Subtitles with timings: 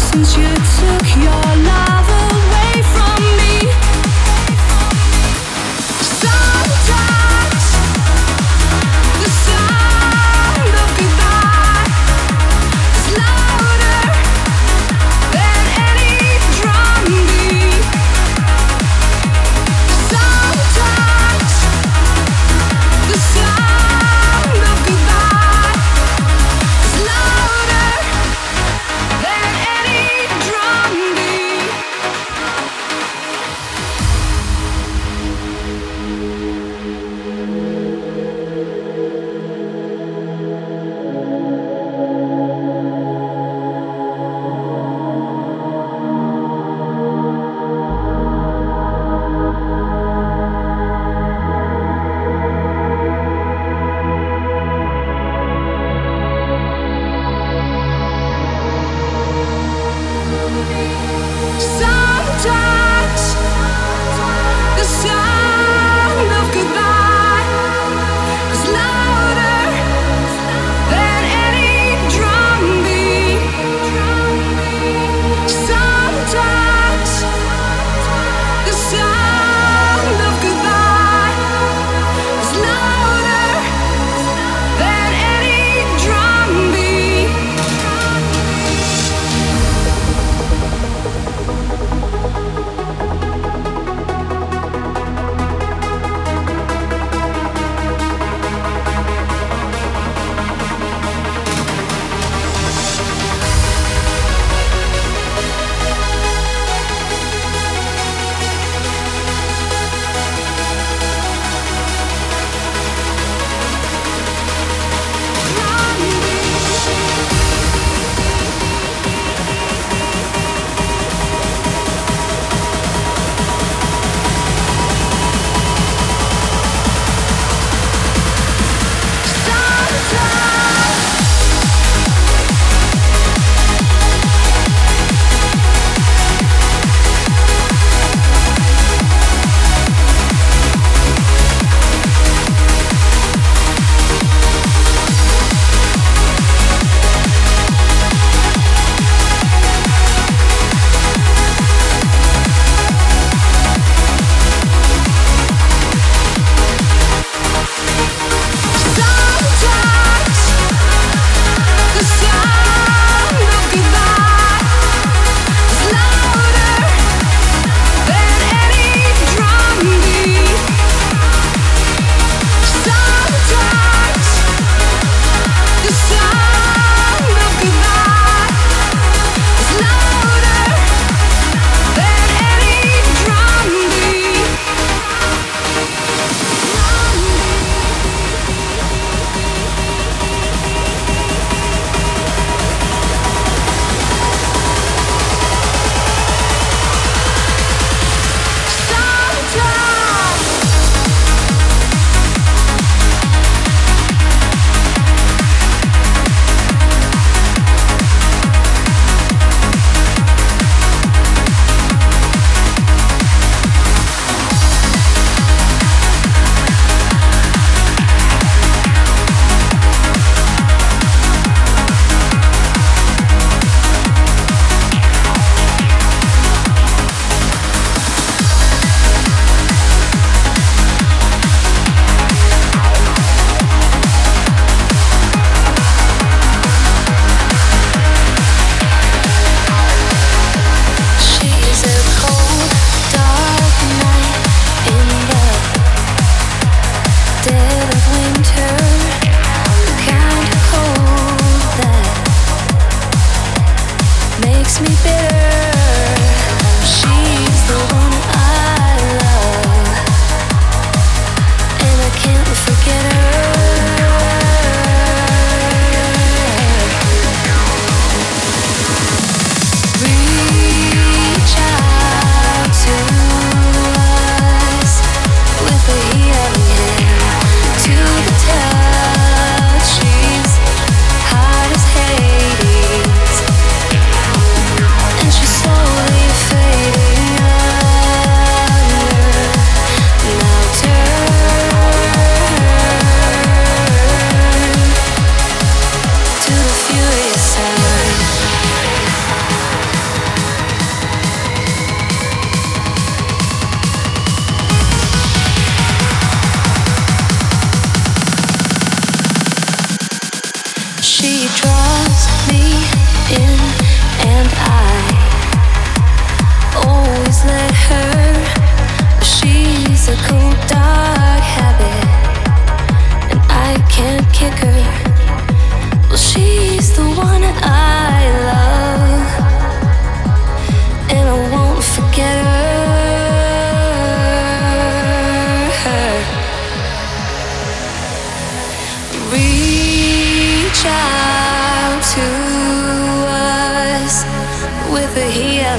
[0.00, 0.99] Sometimes you sun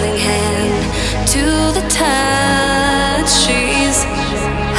[0.10, 1.44] hand to
[1.78, 3.30] the touch.
[3.30, 4.04] She's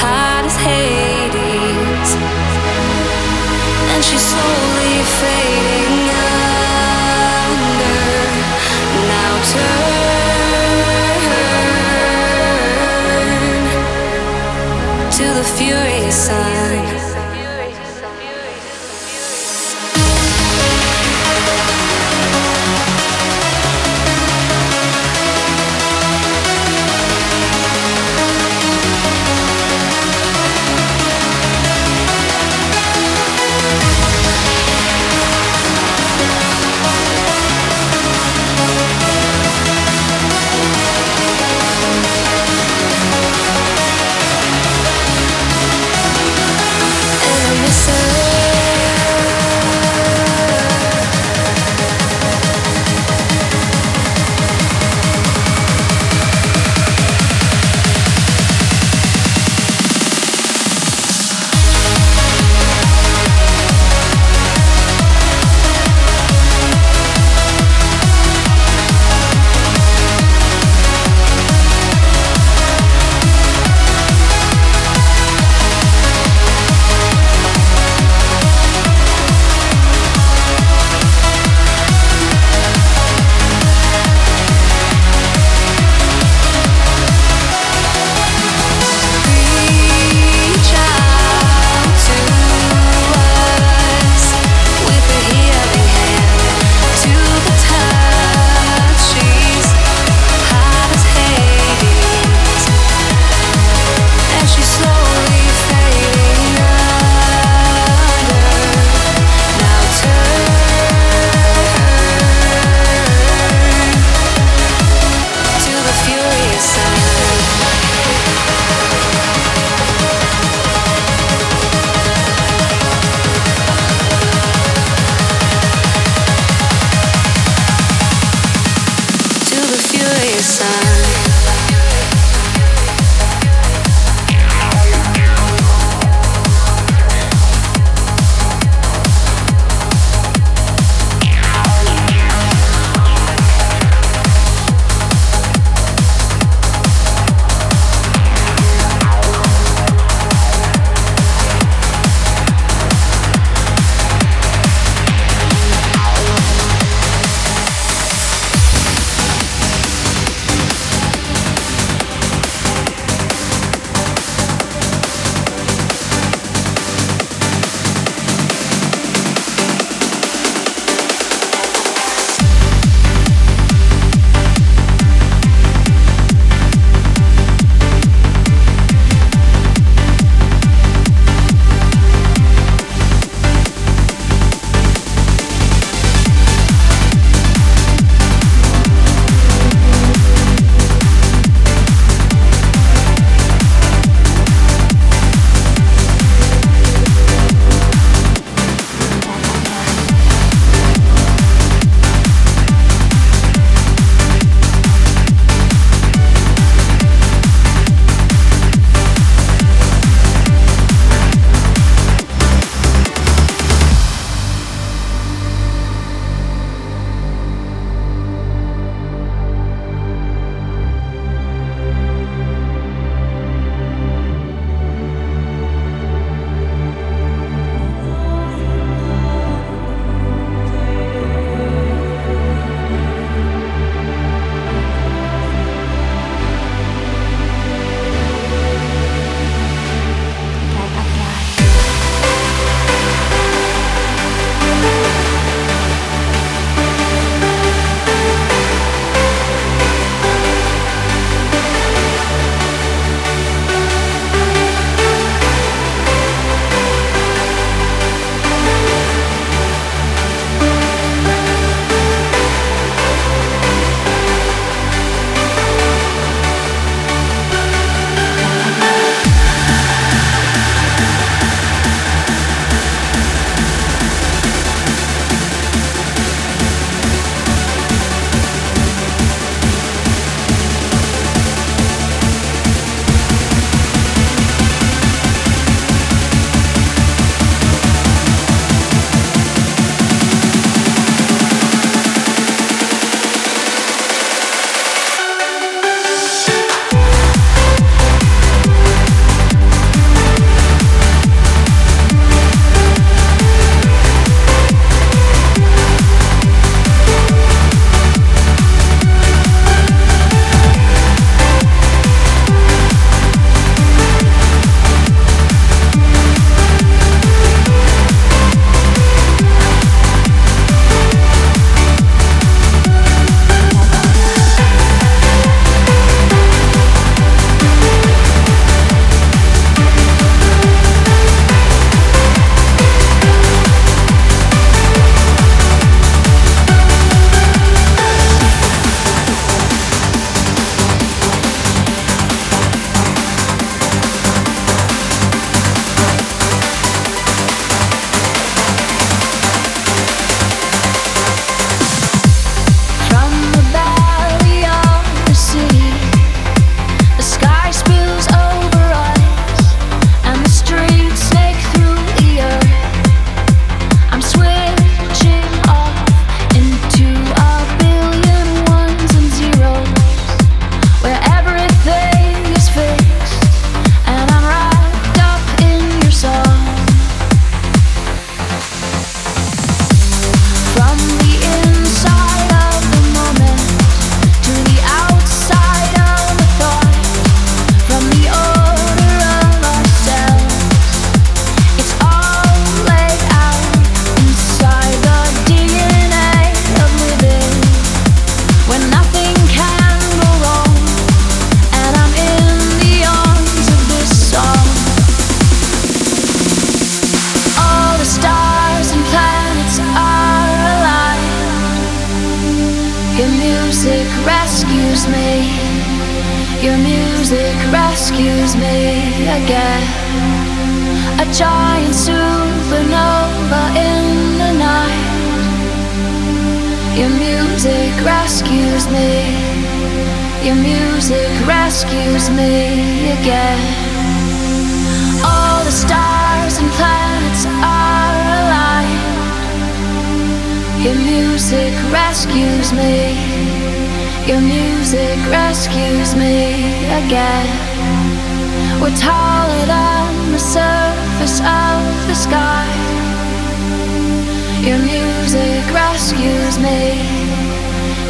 [0.03, 2.11] hot as Hades,
[3.93, 5.72] and she's slowly fading.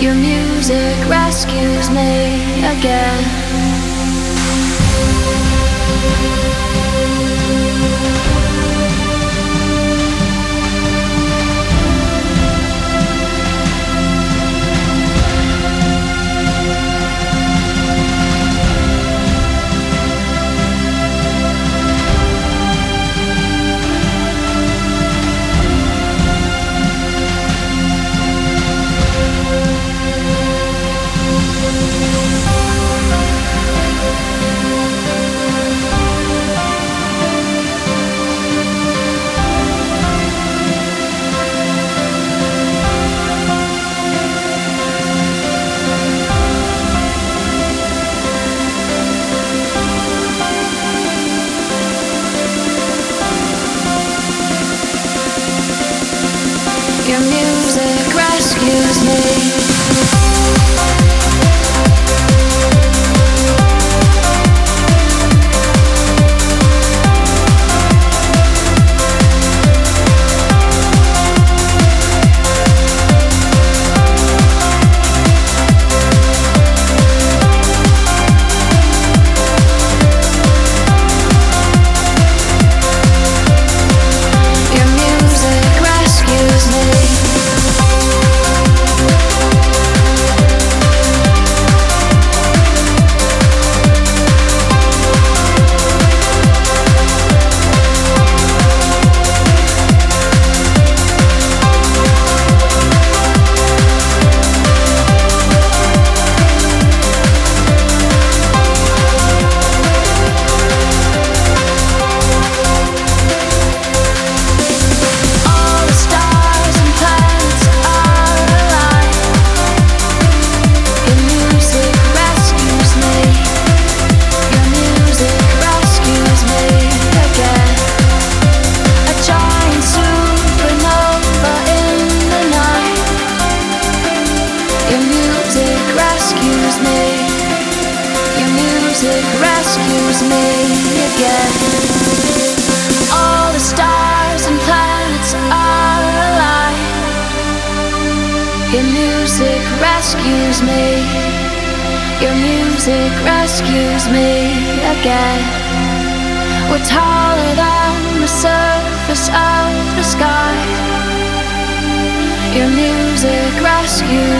[0.02, 3.42] Your music rescues me again.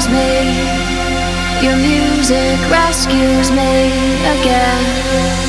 [0.03, 1.67] rescues me.
[1.67, 3.87] Your music rescues me
[4.41, 5.42] again.